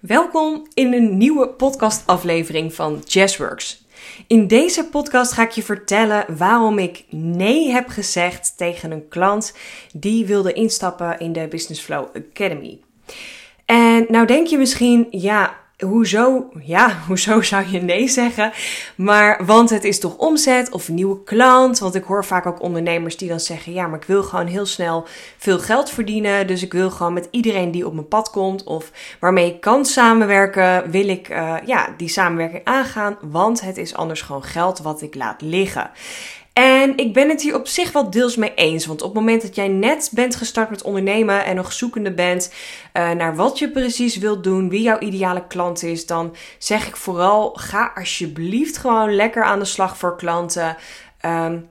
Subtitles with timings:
[0.00, 3.84] Welkom in een nieuwe podcastaflevering van Jazzworks.
[4.26, 9.56] In deze podcast ga ik je vertellen waarom ik nee heb gezegd tegen een klant
[9.92, 12.80] die wilde instappen in de Business Flow Academy.
[13.64, 18.52] En nou denk je misschien, ja, hoezo, ja, hoezo zou je nee zeggen?
[18.96, 21.78] Maar, want het is toch omzet of nieuwe klant?
[21.78, 24.66] Want ik hoor vaak ook ondernemers die dan zeggen, ja, maar ik wil gewoon heel
[24.66, 25.06] snel
[25.38, 26.46] veel geld verdienen.
[26.46, 29.84] Dus ik wil gewoon met iedereen die op mijn pad komt of waarmee ik kan
[29.84, 33.16] samenwerken, wil ik, uh, ja, die samenwerking aangaan.
[33.20, 35.90] Want het is anders gewoon geld wat ik laat liggen.
[36.60, 38.86] En ik ben het hier op zich wel deels mee eens.
[38.86, 42.52] Want op het moment dat jij net bent gestart met ondernemen en nog zoekende bent
[42.92, 46.96] uh, naar wat je precies wilt doen, wie jouw ideale klant is, dan zeg ik
[46.96, 50.76] vooral: ga alsjeblieft gewoon lekker aan de slag voor klanten.
[51.26, 51.68] Um,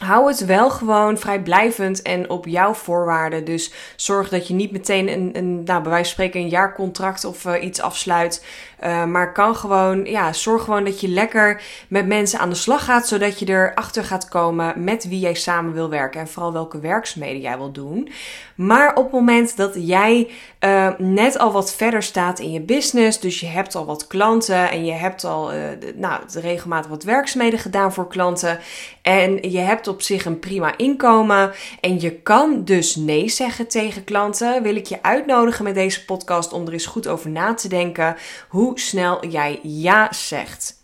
[0.00, 3.44] Hou het wel gewoon vrijblijvend en op jouw voorwaarden.
[3.44, 7.24] Dus zorg dat je niet meteen een, een nou, bij wijze van spreken een jaarcontract
[7.24, 8.44] of uh, iets afsluit.
[8.84, 12.84] Uh, maar kan gewoon, ja, zorg gewoon dat je lekker met mensen aan de slag
[12.84, 13.08] gaat.
[13.08, 16.20] Zodat je erachter gaat komen met wie jij samen wil werken.
[16.20, 18.08] En vooral welke werkzaamheden jij wil doen.
[18.54, 23.20] Maar op het moment dat jij uh, net al wat verder staat in je business.
[23.20, 25.50] Dus je hebt al wat klanten en je hebt al
[25.94, 28.58] nou, regelmatig wat werkzaamheden gedaan voor klanten.
[29.02, 31.52] En je hebt op zich een prima inkomen.
[31.80, 34.62] En je kan dus nee zeggen tegen klanten.
[34.62, 38.16] Wil ik je uitnodigen met deze podcast om er eens goed over na te denken
[38.48, 40.78] hoe snel jij ja zegt.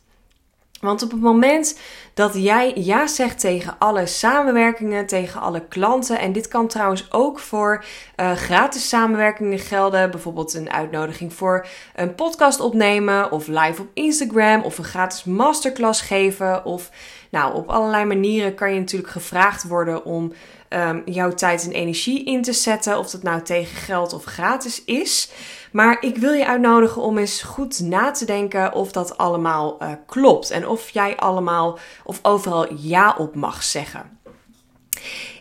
[0.80, 1.78] Want op het moment
[2.16, 7.38] dat jij ja zegt tegen alle samenwerkingen, tegen alle klanten, en dit kan trouwens ook
[7.38, 7.84] voor
[8.16, 14.62] uh, gratis samenwerkingen gelden, bijvoorbeeld een uitnodiging voor een podcast opnemen, of live op Instagram,
[14.62, 16.90] of een gratis masterclass geven, of
[17.30, 20.32] nou, op allerlei manieren kan je natuurlijk gevraagd worden om
[20.68, 24.84] um, jouw tijd en energie in te zetten, of dat nou tegen geld of gratis
[24.84, 25.30] is.
[25.72, 29.88] Maar ik wil je uitnodigen om eens goed na te denken of dat allemaal uh,
[30.06, 34.15] klopt en of jij allemaal of overal ja op mag zeggen.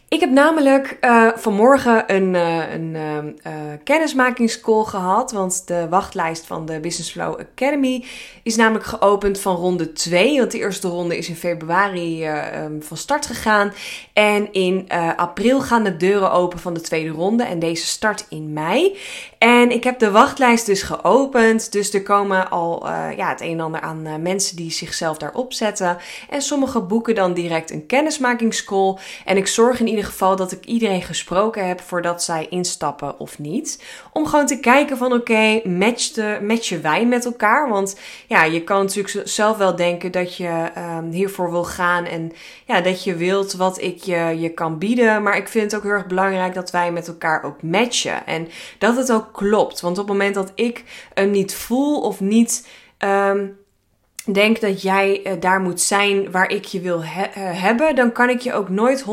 [0.07, 5.31] Ik heb namelijk uh, vanmorgen een, uh, een uh, kennismakingscall gehad.
[5.31, 8.05] Want de wachtlijst van de Business Flow Academy
[8.43, 10.37] is namelijk geopend van ronde 2.
[10.37, 13.73] Want de eerste ronde is in februari um, van start gegaan.
[14.13, 17.43] En in april gaan de deuren open van de tweede ronde.
[17.43, 18.97] En deze start in mei.
[19.37, 21.71] En ik heb de wachtlijst dus geopend.
[21.71, 25.97] Dus er komen al ja, het een en ander aan mensen die zichzelf daarop zetten.
[26.29, 28.97] En sommige boeken dan direct een kennismakingscall.
[29.25, 33.39] En ik zorg in ieder geval dat ik iedereen gesproken heb voordat zij instappen of
[33.39, 33.83] niet.
[34.11, 35.61] Om gewoon te kijken van oké, okay,
[36.41, 37.69] matchen wij met elkaar?
[37.69, 42.31] Want ja, je kan natuurlijk zelf wel denken dat je um, hiervoor wil gaan en
[42.65, 45.23] ja, dat je wilt wat ik je, je kan bieden.
[45.23, 48.25] Maar ik vind het ook heel erg belangrijk dat wij met elkaar ook matchen.
[48.25, 48.47] En
[48.77, 49.81] dat het ook klopt.
[49.81, 52.67] Want op het moment dat ik hem niet voel of niet.
[52.99, 53.63] Um,
[54.33, 58.11] denk dat jij uh, daar moet zijn waar ik je wil he uh, hebben, dan
[58.11, 59.05] kan ik je ook nooit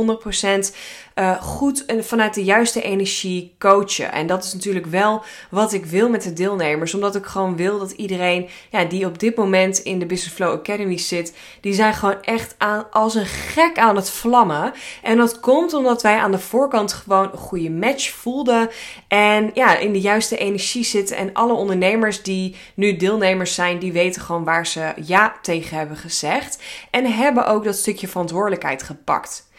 [0.70, 0.74] 100%
[1.14, 4.12] uh, goed en vanuit de juiste energie coachen.
[4.12, 6.94] En dat is natuurlijk wel wat ik wil met de deelnemers.
[6.94, 10.52] Omdat ik gewoon wil dat iedereen ja, die op dit moment in de Business Flow
[10.52, 14.72] Academy zit, die zijn gewoon echt aan, als een gek aan het vlammen.
[15.02, 18.70] En dat komt omdat wij aan de voorkant gewoon een goede match voelden.
[19.08, 21.16] En ja, in de juiste energie zitten.
[21.16, 25.96] En alle ondernemers die nu deelnemers zijn, die weten gewoon waar ze ja tegen hebben
[25.96, 26.62] gezegd.
[26.90, 29.50] En hebben ook dat stukje verantwoordelijkheid gepakt.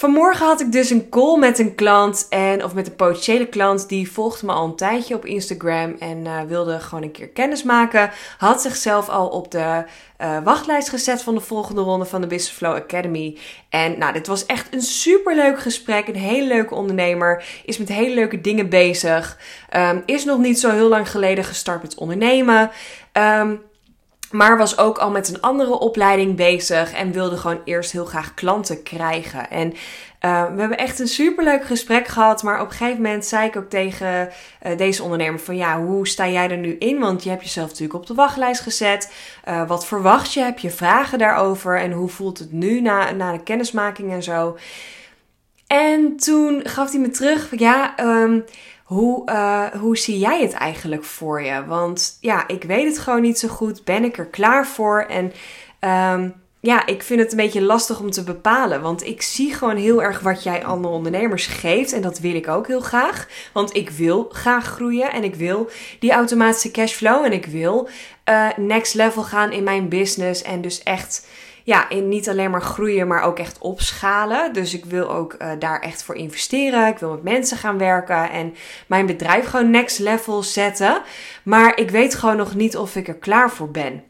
[0.00, 3.88] Vanmorgen had ik dus een call met een klant en of met een potentiële klant
[3.88, 7.62] die volgde me al een tijdje op Instagram en uh, wilde gewoon een keer kennis
[7.62, 8.10] maken.
[8.38, 9.84] Had zichzelf al op de
[10.20, 13.38] uh, wachtlijst gezet van de volgende ronde van de Business Flow Academy.
[13.68, 16.08] En nou, dit was echt een super leuk gesprek.
[16.08, 17.44] Een hele leuke ondernemer.
[17.64, 19.38] Is met hele leuke dingen bezig.
[19.76, 22.70] Um, is nog niet zo heel lang geleden gestart met ondernemen.
[23.12, 23.62] Um,
[24.30, 28.34] maar was ook al met een andere opleiding bezig en wilde gewoon eerst heel graag
[28.34, 29.50] klanten krijgen.
[29.50, 29.72] En
[30.24, 32.42] uh, we hebben echt een superleuk gesprek gehad.
[32.42, 34.28] Maar op een gegeven moment zei ik ook tegen
[34.66, 36.98] uh, deze ondernemer: van ja, hoe sta jij er nu in?
[36.98, 39.12] Want je hebt jezelf natuurlijk op de wachtlijst gezet.
[39.48, 40.40] Uh, wat verwacht je?
[40.40, 41.78] Heb je vragen daarover?
[41.78, 44.56] En hoe voelt het nu na, na de kennismaking en zo?
[45.66, 48.44] En toen gaf hij me terug: ja, um,
[48.90, 51.64] hoe, uh, hoe zie jij het eigenlijk voor je?
[51.66, 53.84] Want ja, ik weet het gewoon niet zo goed.
[53.84, 55.06] Ben ik er klaar voor?
[55.08, 55.32] En
[56.14, 58.80] um, ja, ik vind het een beetje lastig om te bepalen.
[58.80, 61.92] Want ik zie gewoon heel erg wat jij andere ondernemers geeft.
[61.92, 63.28] En dat wil ik ook heel graag.
[63.52, 65.12] Want ik wil graag groeien.
[65.12, 67.24] En ik wil die automatische cashflow.
[67.24, 67.88] En ik wil
[68.28, 70.42] uh, next level gaan in mijn business.
[70.42, 71.26] En dus echt
[71.64, 74.52] ja, in niet alleen maar groeien, maar ook echt opschalen.
[74.52, 76.86] Dus ik wil ook uh, daar echt voor investeren.
[76.86, 78.54] Ik wil met mensen gaan werken en
[78.86, 81.02] mijn bedrijf gewoon next level zetten.
[81.42, 84.02] Maar ik weet gewoon nog niet of ik er klaar voor ben.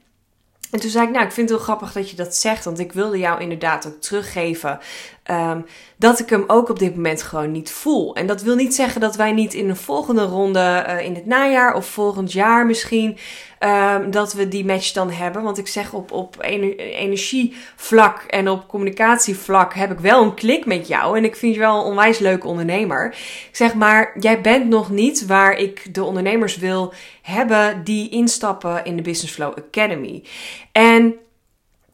[0.71, 2.79] En toen zei ik, nou, ik vind het heel grappig dat je dat zegt, want
[2.79, 4.79] ik wilde jou inderdaad ook teruggeven
[5.31, 5.65] um,
[5.97, 8.15] dat ik hem ook op dit moment gewoon niet voel.
[8.15, 11.27] En dat wil niet zeggen dat wij niet in een volgende ronde uh, in het
[11.27, 13.17] najaar of volgend jaar misschien
[13.61, 15.43] um, dat we die match dan hebben.
[15.43, 20.89] Want ik zeg op, op energievlak en op communicatievlak heb ik wel een klik met
[20.89, 21.17] jou.
[21.17, 23.07] En ik vind je wel een onwijs leuke ondernemer.
[23.49, 26.93] Ik zeg maar, jij bent nog niet waar ik de ondernemers wil
[27.23, 30.23] hebben die instappen in de Business Flow Academy.
[30.73, 31.15] En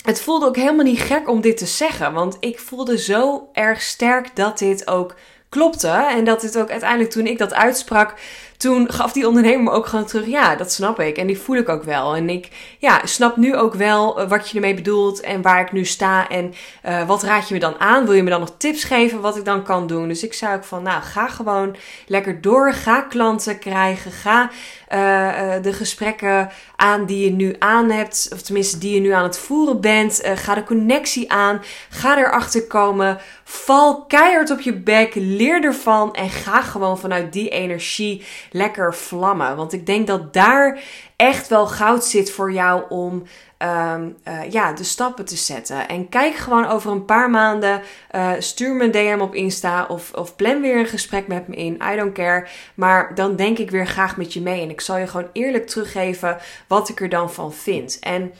[0.07, 3.83] het voelde ook helemaal niet gek om dit te zeggen, want ik voelde zo erg
[3.83, 5.15] sterk dat dit ook
[5.49, 5.89] klopte.
[5.89, 8.15] En dat dit ook uiteindelijk toen ik dat uitsprak,
[8.57, 10.27] toen gaf die ondernemer me ook gewoon terug.
[10.27, 11.17] Ja, dat snap ik.
[11.17, 12.17] En die voel ik ook wel.
[12.17, 12.49] En ik
[12.79, 16.29] ja, snap nu ook wel uh, wat je ermee bedoelt en waar ik nu sta.
[16.29, 16.55] En
[16.87, 18.05] uh, wat raad je me dan aan?
[18.05, 20.09] Wil je me dan nog tips geven wat ik dan kan doen?
[20.09, 21.77] Dus ik zei ook van, nou, ga gewoon
[22.07, 22.73] lekker door.
[22.73, 24.13] Ga klanten krijgen.
[24.13, 24.51] Ga
[24.93, 28.29] uh, de gesprekken aan die je nu aan hebt.
[28.33, 30.21] Of tenminste, die je nu aan het voeren bent.
[30.35, 31.63] ga de connectie aan.
[31.89, 33.19] Ga erachter komen.
[33.45, 35.15] Val keihard op je bek.
[35.15, 36.15] Leer ervan.
[36.15, 39.57] En ga gewoon vanuit die energie lekker vlammen.
[39.57, 40.81] Want ik denk dat daar
[41.17, 43.23] echt wel goud zit voor jou om
[43.59, 45.89] um, uh, ja, de stappen te zetten.
[45.89, 47.83] En kijk gewoon over een paar maanden.
[48.15, 51.57] Uh, stuur me een DM op Insta of, of plan weer een gesprek met me
[51.57, 51.81] in.
[51.93, 52.47] I don't care.
[52.75, 54.63] Maar dan denk ik weer graag met je mee.
[54.63, 57.99] En ik zal je gewoon eerlijk teruggeven wat ik er dan van vind.
[58.01, 58.33] En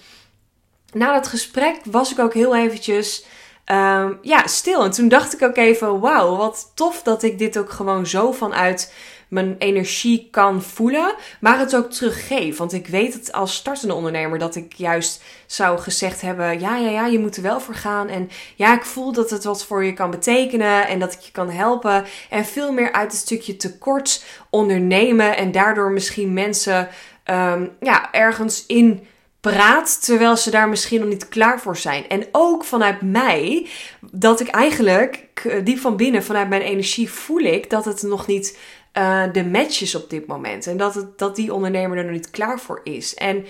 [0.93, 3.27] na dat gesprek was ik ook heel eventjes.
[3.73, 4.85] Um, ja, stil.
[4.85, 8.33] En toen dacht ik ook even: wauw, wat tof dat ik dit ook gewoon zo
[8.33, 8.93] vanuit
[9.29, 12.57] mijn energie kan voelen, maar het ook teruggeef.
[12.57, 16.91] Want ik weet het als startende ondernemer dat ik juist zou gezegd hebben: ja, ja,
[16.91, 18.09] ja, je moet er wel voor gaan.
[18.09, 21.33] En ja, ik voel dat het wat voor je kan betekenen en dat ik je
[21.33, 22.05] kan helpen.
[22.31, 26.89] En veel meer uit het stukje tekort ondernemen en daardoor misschien mensen
[27.25, 29.07] um, ja, ergens in
[29.53, 32.09] praat terwijl ze daar misschien nog niet klaar voor zijn.
[32.09, 33.67] En ook vanuit mij,
[34.11, 35.25] dat ik eigenlijk
[35.65, 38.59] diep van binnen, vanuit mijn energie voel ik dat het nog niet
[38.99, 40.67] uh, de matches op dit moment.
[40.67, 43.15] En dat, het, dat die ondernemer er nog niet klaar voor is.
[43.15, 43.45] En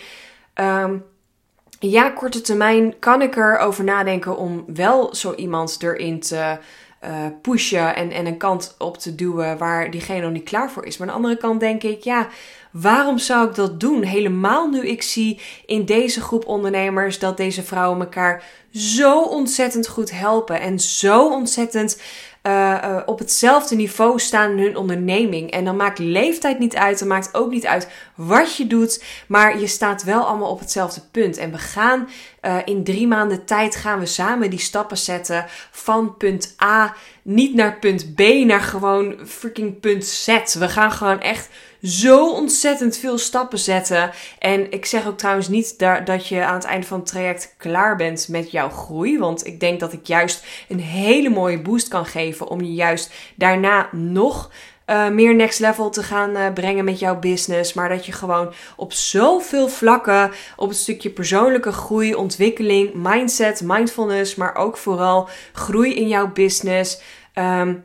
[0.54, 1.04] um,
[1.78, 6.58] ja, korte termijn kan ik erover nadenken om wel zo iemand erin te
[7.04, 7.10] uh,
[7.42, 10.96] pushen en, en een kant op te duwen waar diegene nog niet klaar voor is.
[10.96, 12.28] Maar aan de andere kant denk ik, ja,
[12.70, 14.02] waarom zou ik dat doen?
[14.02, 20.10] Helemaal nu ik zie in deze groep ondernemers dat deze vrouwen elkaar zo ontzettend goed
[20.10, 22.00] helpen en zo ontzettend
[22.46, 25.50] uh, op hetzelfde niveau staan in hun onderneming.
[25.50, 26.98] En dan maakt leeftijd niet uit.
[26.98, 29.04] Dan maakt ook niet uit wat je doet.
[29.28, 31.36] Maar je staat wel allemaal op hetzelfde punt.
[31.36, 32.08] En we gaan
[32.42, 37.54] uh, in drie maanden tijd gaan we samen die stappen zetten van punt A niet
[37.54, 40.54] naar punt B, naar gewoon freaking punt Z.
[40.54, 41.48] We gaan gewoon echt
[41.86, 44.10] zo ontzettend veel stappen zetten.
[44.38, 47.96] En ik zeg ook trouwens niet dat je aan het einde van het traject klaar
[47.96, 49.18] bent met jouw groei.
[49.18, 53.12] Want ik denk dat ik juist een hele mooie boost kan geven om je juist
[53.34, 54.50] daarna nog
[54.86, 57.72] uh, meer next level te gaan uh, brengen met jouw business.
[57.72, 64.34] Maar dat je gewoon op zoveel vlakken, op het stukje persoonlijke groei, ontwikkeling, mindset, mindfulness,
[64.34, 67.00] maar ook vooral groei in jouw business.
[67.34, 67.84] Um,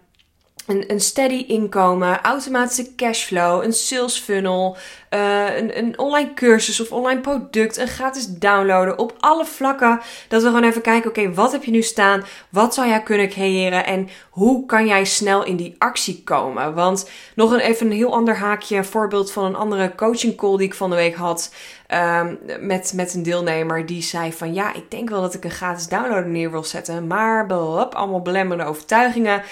[0.87, 4.77] een, steady inkomen, automatische cashflow, een sales funnel,
[5.09, 9.99] uh, een, een online cursus of online product, een gratis downloaden op alle vlakken.
[10.27, 12.23] Dat we gewoon even kijken, oké, wat heb je nu staan?
[12.49, 13.85] Wat zou jij kunnen creëren?
[13.85, 16.73] En hoe kan jij snel in die actie komen?
[16.73, 20.57] Want nog een, even een heel ander haakje, een voorbeeld van een andere coaching call
[20.57, 21.53] die ik van de week had.
[21.93, 25.51] Um, met, met een deelnemer die zei van ja, ik denk wel dat ik een
[25.51, 27.47] gratis download neer wil zetten, maar
[27.93, 29.43] allemaal belemmerende overtuigingen.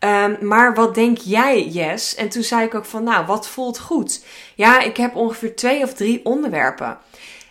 [0.00, 2.14] Um, maar wat denk jij, Yes?
[2.14, 4.24] En toen zei ik ook van, nou, wat voelt goed?
[4.54, 6.98] Ja, ik heb ongeveer twee of drie onderwerpen.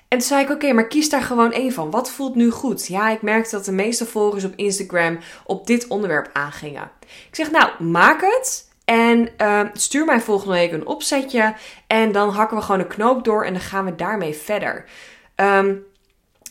[0.07, 1.91] En toen zei ik, oké, maar kies daar gewoon één van.
[1.91, 2.87] Wat voelt nu goed?
[2.87, 6.91] Ja, ik merkte dat de meeste volgers op Instagram op dit onderwerp aangingen.
[7.01, 8.65] Ik zeg, nou, maak het.
[8.85, 11.53] En uh, stuur mij volgende week een opzetje.
[11.87, 14.85] En dan hakken we gewoon een knoop door en dan gaan we daarmee verder.
[15.35, 15.85] Um,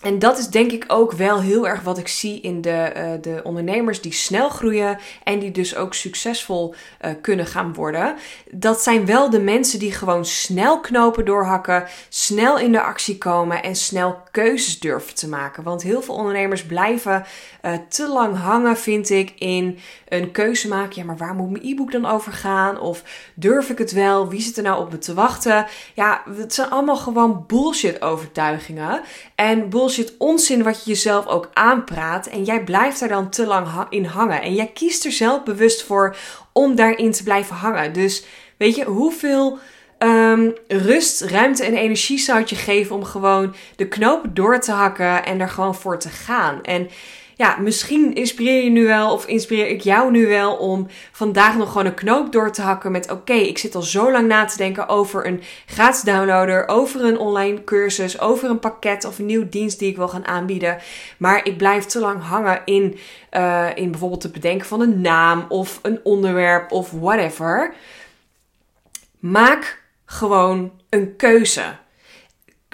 [0.03, 3.11] en dat is denk ik ook wel heel erg wat ik zie in de, uh,
[3.21, 6.75] de ondernemers die snel groeien en die dus ook succesvol
[7.05, 8.17] uh, kunnen gaan worden.
[8.51, 13.63] Dat zijn wel de mensen die gewoon snel knopen doorhakken, snel in de actie komen
[13.63, 15.63] en snel keuzes durven te maken.
[15.63, 17.25] Want heel veel ondernemers blijven
[17.63, 20.95] uh, te lang hangen, vind ik, in een keuze maken.
[20.95, 22.81] Ja, maar waar moet mijn e-book dan over gaan?
[22.81, 23.03] Of
[23.35, 24.29] durf ik het wel?
[24.29, 25.67] Wie zit er nou op me te wachten?
[25.95, 29.01] Ja, het zijn allemaal gewoon bullshit overtuigingen.
[29.35, 32.27] En bullshit bullshit onzin wat je jezelf ook aanpraat.
[32.27, 34.43] En jij blijft daar dan te lang in hangen.
[34.43, 36.17] En jij kiest er zelf bewust voor
[36.53, 37.93] om daarin te blijven hangen.
[37.93, 38.25] Dus
[38.57, 39.59] weet je, hoeveel
[39.99, 44.73] um, rust, ruimte en energie zou het je geven om gewoon de knopen door te
[44.73, 46.63] hakken en er gewoon voor te gaan.
[46.63, 46.89] En
[47.39, 51.69] ja, misschien inspireer je nu wel of inspireer ik jou nu wel om vandaag nog
[51.69, 54.57] gewoon een knoop door te hakken met oké, ik zit al zo lang na te
[54.57, 59.49] denken over een gratis downloader, over een online cursus, over een pakket of een nieuwe
[59.49, 60.79] dienst die ik wil gaan aanbieden.
[61.19, 62.99] Maar ik blijf te lang hangen in,
[63.33, 67.75] uh, in bijvoorbeeld het bedenken van een naam of een onderwerp of whatever.
[69.19, 71.63] Maak gewoon een keuze.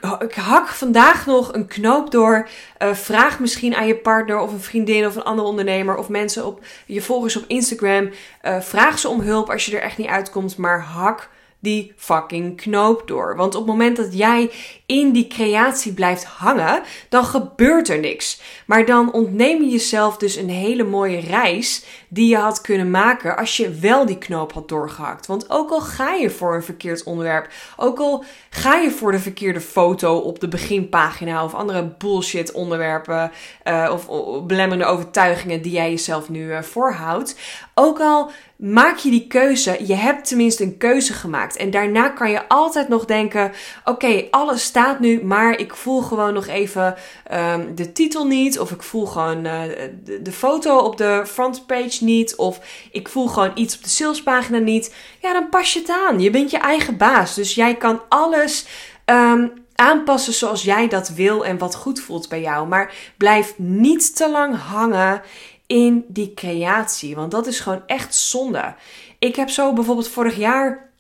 [0.03, 2.49] Ik hak vandaag nog een knoop door.
[2.79, 6.47] Uh, vraag misschien aan je partner of een vriendin of een andere ondernemer of mensen
[6.47, 8.11] op je volgers op Instagram.
[8.43, 10.57] Uh, vraag ze om hulp als je er echt niet uitkomt.
[10.57, 11.29] Maar hak
[11.63, 13.37] die fucking knoop door.
[13.37, 14.51] Want op het moment dat jij
[14.87, 18.41] in die creatie blijft hangen, dan gebeurt er niks.
[18.67, 23.37] Maar dan ontneem je jezelf dus een hele mooie reis die je had kunnen maken
[23.37, 25.27] als je wel die knoop had doorgehakt.
[25.27, 29.19] Want ook al ga je voor een verkeerd onderwerp, ook al ga je voor de
[29.19, 33.31] verkeerde foto op de beginpagina of andere bullshit onderwerpen
[33.65, 34.07] uh, of,
[34.47, 37.37] belemmerende overtuigingen die jij jezelf nu uh, voorhoudt,
[37.75, 38.31] ook al
[38.63, 41.57] maak je die keuze, je hebt tenminste een keuze gemaakt.
[41.57, 43.53] En daarna kan je altijd nog denken:
[43.85, 46.95] oké, alles staat nu, maar ik voel gewoon nog even
[47.33, 48.59] um, de titel niet.
[48.59, 49.61] Of ik voel gewoon uh,
[50.05, 52.37] de, de, foto op de frontpage niet.
[52.37, 54.95] Of ik voel gewoon iets op de salespagina niet.
[55.21, 56.21] Ja, dan pas je het aan.
[56.21, 57.35] Je bent je eigen baas.
[57.35, 58.67] Dus jij kan alles.
[59.05, 62.69] Um, aanpassen zoals jij dat wil en wat goed voelt bij jou.
[62.69, 65.23] Maar blijf niet te lang hangen
[65.67, 67.15] in die creatie.
[67.15, 68.75] Want dat is gewoon echt zonde.
[69.19, 70.91] Ik heb zo bijvoorbeeld vorig jaar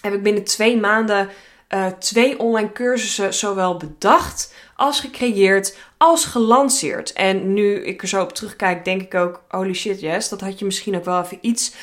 [0.00, 1.28] heb ik binnen twee maanden
[1.74, 7.12] uh, twee online cursussen zowel bedacht als gecreëerd als gelanceerd.
[7.12, 10.58] En nu ik er zo op terugkijk, denk ik ook: holy shit, yes, dat had
[10.58, 11.74] je misschien ook wel even iets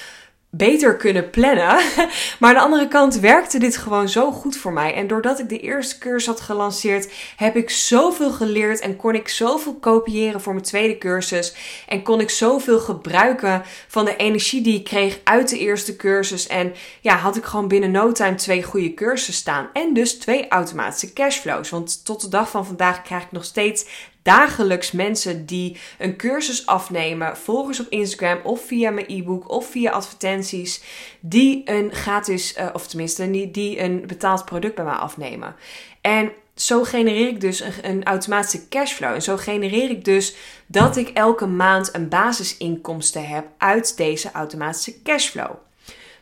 [0.52, 1.80] beter kunnen plannen.
[2.40, 4.94] Maar aan de andere kant werkte dit gewoon zo goed voor mij.
[4.94, 9.28] En doordat ik de eerste cursus had gelanceerd, heb ik zoveel geleerd en kon ik
[9.28, 11.56] zoveel kopiëren voor mijn tweede cursus.
[11.88, 16.48] En kon ik zoveel gebruiken van de energie die ik kreeg uit de eerste cursus.
[16.48, 19.70] En ja, had ik gewoon binnen no time twee goede cursussen staan.
[19.74, 21.70] En dus twee automatische cashflows.
[21.70, 23.86] Want tot de dag van vandaag krijg ik nog steeds
[24.22, 29.92] dagelijks mensen die een cursus afnemen, volgers op Instagram of via mijn e-book of via
[29.92, 30.84] advertenties,
[31.20, 35.56] die een gratis, uh, of tenminste, die, die een betaald product bij mij afnemen.
[36.02, 39.14] En zo genereer ik dus een, een, automatische cashflow.
[39.14, 40.36] En zo genereer ik dus
[40.66, 45.52] dat ik elke maand een basisinkomsten heb uit deze automatische cashflow.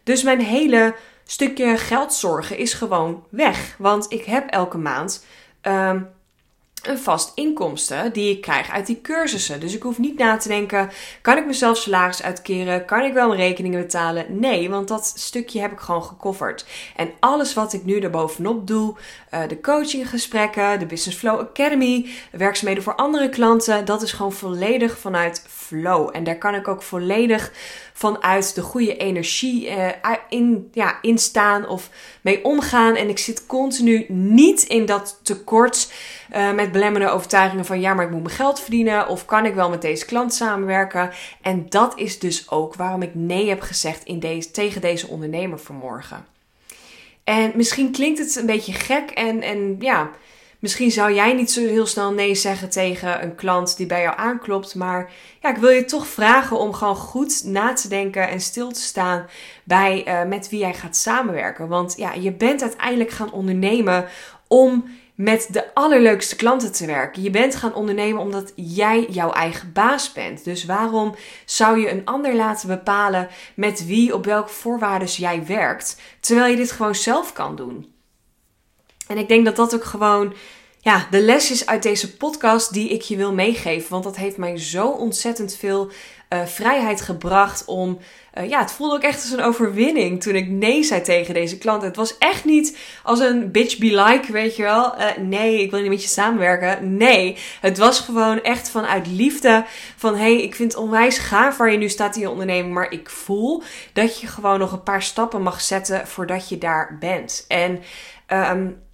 [0.04, 3.76] Dus mijn hele stukje geldzorgen is gewoon weg.
[3.78, 5.26] Want ik heb elke maand
[5.62, 6.10] um,
[6.84, 9.60] een vast inkomsten die ik krijg uit die cursussen.
[9.60, 10.90] Dus ik hoef niet na te denken:
[11.22, 12.86] kan ik mezelf salaris uitkeren?
[12.86, 14.40] Kan ik wel mijn rekeningen betalen?
[14.40, 16.66] Nee, want dat stukje heb ik gewoon gecoverd.
[16.96, 18.96] En alles wat ik nu erbovenop doe,
[19.34, 24.98] uh, de coachinggesprekken, de Business Flow Academy, werkzaamheden voor andere klanten, dat is gewoon volledig
[24.98, 26.10] vanuit flow.
[26.12, 27.52] En daar kan ik ook volledig
[27.94, 29.90] vanuit de goede energie uh,
[30.30, 31.90] in, ja, instaan of
[32.22, 32.96] mee omgaan.
[32.96, 35.92] En ik zit continu niet in dat tekort
[36.36, 39.54] uh, met belemmerende overtuigingen van ja, maar ik moet mijn geld verdienen of kan ik
[39.54, 41.12] wel met deze klant samenwerken.
[41.42, 45.60] En dat is dus ook waarom ik nee heb gezegd in deze, tegen deze ondernemer
[45.60, 46.26] vanmorgen.
[47.24, 50.10] En misschien klinkt het een beetje gek en, en ja,
[50.60, 54.18] Misschien zou jij niet zo heel snel nee zeggen tegen een klant die bij jou
[54.18, 54.76] aanklopt.
[54.76, 55.12] Maar
[55.42, 58.82] ja, ik wil je toch vragen om gewoon goed na te denken en stil te
[58.82, 59.26] staan
[59.64, 61.68] bij uh, met wie jij gaat samenwerken.
[61.68, 64.06] Want ja, je bent uiteindelijk gaan ondernemen
[64.48, 67.24] om met de allerleukste klanten te werken.
[67.24, 70.44] Je bent gaan ondernemen omdat jij jouw eigen baas bent.
[70.44, 76.02] Dus waarom zou je een ander laten bepalen met wie op welke voorwaarden jij werkt,
[76.20, 77.99] terwijl je dit gewoon zelf kan doen?
[79.10, 80.34] En ik denk dat dat ook gewoon
[80.82, 83.92] ja, de les is uit deze podcast die ik je wil meegeven.
[83.92, 85.92] Want dat heeft mij zo ontzettend veel
[86.30, 88.00] uh, vrijheid gebracht om.
[88.38, 91.58] Uh, ja, het voelde ook echt als een overwinning toen ik nee zei tegen deze
[91.58, 91.82] klant.
[91.82, 95.00] Het was echt niet als een bitch be like, weet je wel.
[95.00, 96.98] Uh, nee, ik wil niet met je samenwerken.
[96.98, 99.66] Nee, het was gewoon echt vanuit liefde.
[99.96, 102.74] Van hé, hey, ik vind het onwijs gaaf waar je nu staat in je onderneming.
[102.74, 103.64] Maar ik voel
[103.94, 107.46] dat je gewoon nog een paar stappen mag zetten voordat je daar bent.
[107.48, 107.84] En.
[108.28, 108.88] Um,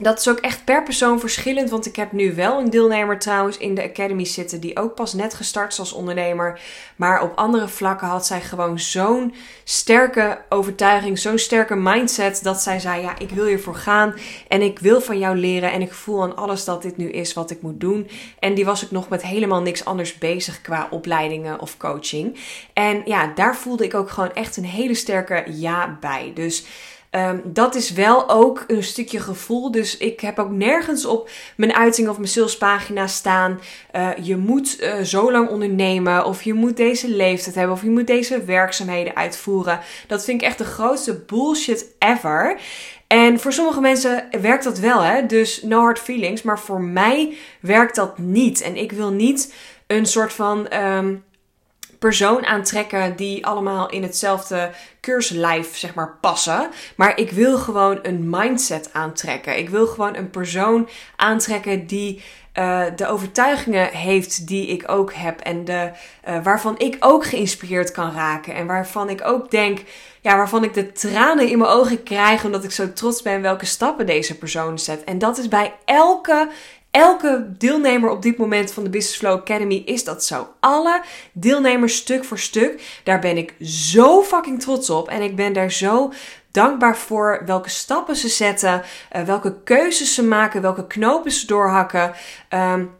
[0.00, 1.70] dat is ook echt per persoon verschillend.
[1.70, 4.60] Want ik heb nu wel een deelnemer trouwens in de Academy zitten.
[4.60, 6.60] Die ook pas net gestart is als ondernemer.
[6.96, 11.18] Maar op andere vlakken had zij gewoon zo'n sterke overtuiging.
[11.18, 12.42] Zo'n sterke mindset.
[12.42, 14.14] Dat zij zei: Ja, ik wil hiervoor gaan.
[14.48, 15.72] En ik wil van jou leren.
[15.72, 18.08] En ik voel aan alles dat dit nu is wat ik moet doen.
[18.38, 22.38] En die was ik nog met helemaal niks anders bezig qua opleidingen of coaching.
[22.72, 26.32] En ja, daar voelde ik ook gewoon echt een hele sterke ja bij.
[26.34, 26.64] Dus
[27.10, 29.70] Ehm, dat is wel ook een stukje gevoel.
[29.70, 33.60] Dus ik heb ook nergens op mijn uiting of mijn salespagina staan.
[33.96, 36.24] Uh, je moet uh, zo lang ondernemen.
[36.24, 37.76] Of je moet deze leeftijd hebben.
[37.76, 39.80] Of je moet deze werkzaamheden uitvoeren.
[40.06, 42.60] Dat vind ik echt de grootste bullshit ever.
[43.06, 45.26] En voor sommige mensen werkt dat wel, hè?
[45.26, 46.42] Dus no hard feelings.
[46.42, 48.60] Maar voor mij werkt dat niet.
[48.60, 49.54] En ik wil niet
[49.86, 50.74] een soort van.
[50.74, 51.24] Um,
[52.00, 56.70] persoon aantrekken die allemaal in hetzelfde keurslijf zeg maar passen.
[56.96, 59.58] Maar ik wil gewoon een mindset aantrekken.
[59.58, 62.22] Ik wil gewoon een persoon aantrekken die
[62.54, 65.40] uh, de overtuigingen heeft die ik ook heb.
[65.40, 65.90] En de,
[66.28, 68.54] uh, waarvan ik ook geïnspireerd kan raken.
[68.54, 69.78] En waarvan ik ook denk,
[70.20, 72.44] ja, waarvan ik de tranen in mijn ogen krijg.
[72.44, 75.04] Omdat ik zo trots ben welke stappen deze persoon zet.
[75.04, 76.48] En dat is bij elke
[76.90, 80.48] Elke deelnemer op dit moment van de Business Flow Academy is dat zo.
[80.60, 83.00] Alle deelnemers stuk voor stuk.
[83.04, 85.08] Daar ben ik zo fucking trots op.
[85.08, 86.12] En ik ben daar zo
[86.50, 88.82] dankbaar voor welke stappen ze zetten,
[89.16, 92.12] uh, welke keuzes ze maken, welke knopen ze doorhakken.
[92.54, 92.98] Um,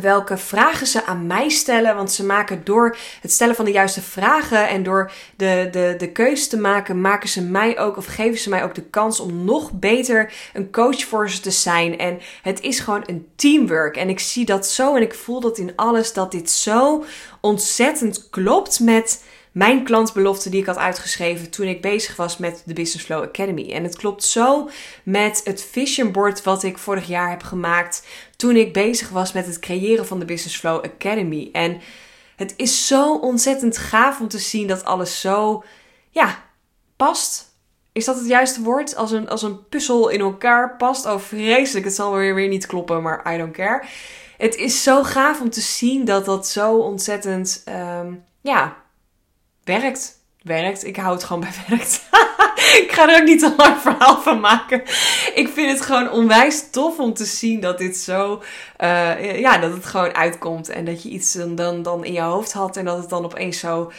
[0.00, 1.96] welke vragen ze aan mij stellen.
[1.96, 6.12] Want ze maken door het stellen van de juiste vragen en door de, de, de
[6.12, 9.44] keuze te maken, maken ze mij ook of geven ze mij ook de kans om
[9.44, 11.98] nog beter een coach voor ze te zijn.
[11.98, 13.96] En het is gewoon een teamwork.
[13.96, 17.04] En ik zie dat zo en ik voel dat in alles dat dit zo
[17.40, 19.22] ontzettend klopt met
[19.58, 23.72] mijn klantbelofte die ik had uitgeschreven toen ik bezig was met de Business Flow Academy.
[23.72, 24.70] En het klopt zo
[25.02, 29.46] met het vision board wat ik vorig jaar heb gemaakt toen ik bezig was met
[29.46, 31.48] het creëren van de Business Flow Academy.
[31.52, 31.80] En
[32.36, 35.64] het is zo ontzettend gaaf om te zien dat alles zo,
[36.10, 36.42] ja,
[36.96, 37.46] past.
[37.92, 38.96] Is dat het juiste woord?
[38.96, 41.06] Als een, als een puzzel in elkaar past.
[41.06, 41.84] Oh, vreselijk.
[41.84, 43.84] Het zal weer, weer niet kloppen, maar I don't care.
[44.36, 48.86] Het is zo gaaf om te zien dat dat zo ontzettend, um, ja,
[49.68, 50.16] werkt.
[50.42, 50.86] Werkt.
[50.86, 52.02] Ik hou het gewoon bij werkt.
[52.82, 54.82] ik ga er ook niet te lang verhaal van maken.
[55.34, 58.42] Ik vind het gewoon onwijs tof om te zien dat dit zo,
[58.80, 60.68] uh, ja, dat het gewoon uitkomt.
[60.68, 63.58] En dat je iets dan, dan in je hoofd had en dat het dan opeens
[63.58, 63.92] zo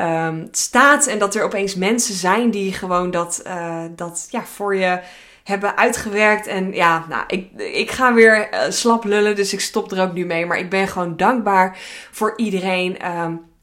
[0.00, 1.06] um, staat.
[1.06, 5.00] En dat er opeens mensen zijn die gewoon dat, uh, dat ja, voor je
[5.44, 6.46] hebben uitgewerkt.
[6.46, 10.12] En ja, nou, ik, ik ga weer uh, slap lullen, dus ik stop er ook
[10.12, 10.46] nu mee.
[10.46, 11.78] Maar ik ben gewoon dankbaar
[12.10, 13.10] voor iedereen.
[13.10, 13.54] Um,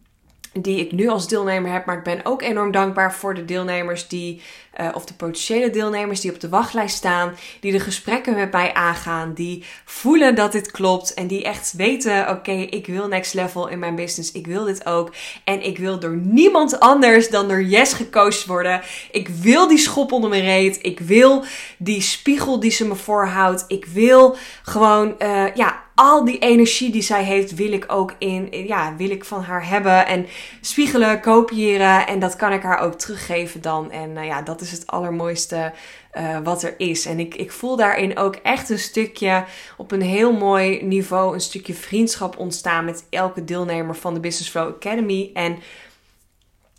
[0.54, 1.86] die ik nu als deelnemer heb.
[1.86, 4.42] Maar ik ben ook enorm dankbaar voor de deelnemers die,
[4.82, 7.36] uh, of de potentiële deelnemers die op de wachtlijst staan.
[7.60, 9.34] Die de gesprekken met mij aangaan.
[9.34, 11.13] Die voelen dat dit klopt.
[11.13, 14.32] En die echt weten: oké, ik wil next level in mijn business.
[14.32, 15.13] Ik wil dit ook.
[15.44, 18.82] En ik wil door niemand anders dan door Yes gecoacht worden.
[19.12, 20.80] Ik wil die schop onder mijn reet.
[20.82, 21.44] Ik wil
[21.78, 23.66] die spiegel die ze me voorhoudt.
[23.68, 28.47] Ik wil gewoon, uh, ja al die energie die zij heeft, wil ik ook in,
[28.51, 30.08] ja, wil ik van haar hebben.
[30.08, 30.25] En
[30.62, 32.08] spiegelen, kopiëren.
[32.08, 33.91] En dat kan ik haar ook teruggeven dan.
[33.91, 35.73] En uh, ja, dat is het allermooiste
[36.17, 37.06] uh, wat er is.
[37.06, 39.45] En ik, ik voel daarin ook echt een stukje
[39.77, 44.49] op een heel mooi niveau, een stukje vriendschap ontstaan met elke deelnemer van de Business
[44.49, 45.29] Flow Academy.
[45.34, 45.58] En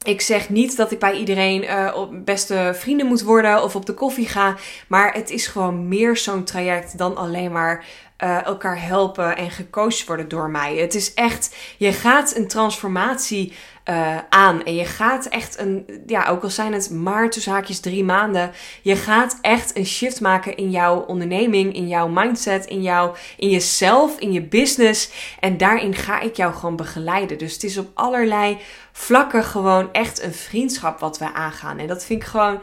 [0.05, 3.95] ik zeg niet dat ik bij iedereen uh, beste vrienden moet worden of op de
[3.95, 4.57] koffie ga.
[4.89, 7.85] Maar het is gewoon meer zo'n traject dan alleen maar
[8.25, 10.77] uh, elkaar helpen en gecoacht worden door mij.
[10.77, 13.53] Het is echt, je gaat een transformatie
[13.89, 14.65] uh, aan.
[14.65, 18.53] En je gaat echt een, ja, ook al zijn het maar tussen haakjes drie maanden.
[18.83, 23.51] Je gaat echt een shift maken in jouw onderneming, in jouw mindset, in, jouw, in
[23.51, 25.11] jezelf, in je business.
[25.41, 27.39] En daarin ga ik jou gewoon begeleiden.
[27.39, 28.59] Dus het is op allerlei
[28.93, 31.79] vlakken gewoon echt een vriendschap wat we aangaan.
[31.79, 32.61] En dat vind ik gewoon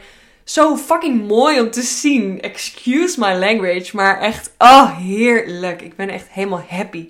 [0.51, 2.41] zo fucking mooi om te zien.
[2.41, 5.81] Excuse my language, maar echt, oh heerlijk.
[5.81, 7.09] Ik ben echt helemaal happy.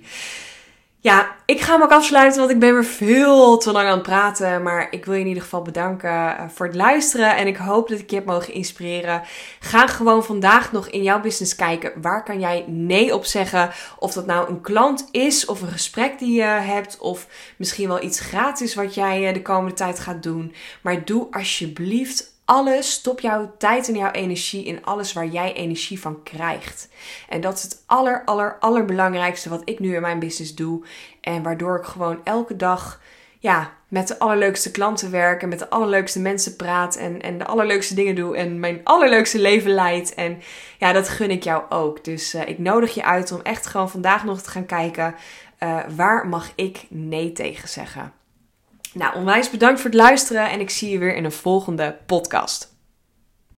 [1.00, 4.02] Ja, ik ga hem ook afsluiten, want ik ben weer veel te lang aan het
[4.02, 4.62] praten.
[4.62, 7.36] Maar ik wil je in ieder geval bedanken eh, voor het luisteren.
[7.36, 9.22] En ik hoop dat ik je heb mogen inspireren.
[9.60, 11.92] Ga gewoon vandaag nog in jouw business kijken.
[12.00, 13.70] Waar kan jij nee op zeggen?
[13.98, 16.98] Of dat nou een klant is, of een gesprek die je hebt.
[16.98, 17.26] Of
[17.56, 20.54] misschien wel iets gratis wat jij eh, de komende tijd gaat doen.
[20.80, 26.00] Maar doe alsjeblieft alles, stop jouw tijd en jouw energie in alles waar jij energie
[26.00, 26.88] van krijgt.
[27.28, 30.84] En dat is het aller, aller, allerbelangrijkste wat ik nu in mijn business doe.
[31.20, 33.00] En waardoor ik gewoon elke dag
[33.38, 37.46] ja, met de allerleukste klanten werk en met de allerleukste mensen praat en, en de
[37.46, 40.14] allerleukste dingen doe en mijn allerleukste leven leid.
[40.14, 40.42] En
[40.78, 42.04] ja, dat gun ik jou ook.
[42.04, 45.14] Dus uh, ik nodig je uit om echt gewoon vandaag nog te gaan kijken
[45.62, 48.12] uh, waar mag ik nee tegen zeggen.
[48.94, 52.71] Nou, onwijs bedankt voor het luisteren en ik zie je weer in een volgende podcast.